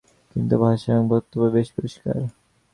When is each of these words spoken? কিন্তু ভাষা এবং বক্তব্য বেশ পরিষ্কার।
কিন্তু 0.31 0.55
ভাষা 0.63 0.89
এবং 0.93 1.05
বক্তব্য 1.13 1.43
বেশ 1.55 1.67
পরিষ্কার। 1.77 2.17